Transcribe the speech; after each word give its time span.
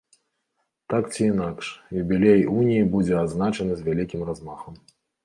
Так 0.93 1.11
ці 1.13 1.19
інакш, 1.31 1.67
юбілей 2.03 2.41
уніі 2.55 2.87
будзе 2.97 3.21
адзначаны 3.25 3.77
з 3.83 3.87
вялікім 3.89 4.25
размахам. 4.31 4.73